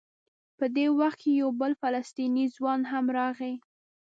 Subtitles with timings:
[0.57, 3.53] په دې وخت کې یو بل فلسطینی ځوان هم راغی.